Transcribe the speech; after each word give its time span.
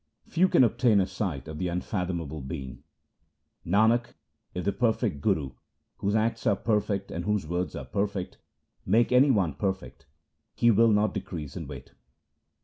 Few 0.27 0.49
can 0.49 0.63
obtain 0.63 0.99
a 0.99 1.05
sight 1.05 1.47
of 1.47 1.59
the 1.59 1.67
Unfathomable 1.67 2.41
Being. 2.41 2.81
Nanak, 3.63 4.15
if 4.55 4.65
the 4.65 4.71
perfect 4.71 5.21
Guru, 5.21 5.51
whose 5.97 6.15
acts 6.15 6.47
are 6.47 6.55
perfect 6.55 7.11
and 7.11 7.23
whose 7.23 7.45
words 7.45 7.75
are 7.75 7.85
perfect, 7.85 8.39
Make 8.83 9.11
any 9.11 9.29
one 9.29 9.53
perfect, 9.53 10.07
he 10.55 10.71
will 10.71 10.91
not 10.91 11.13
decrease 11.13 11.55
in 11.55 11.67
weight. 11.67 11.91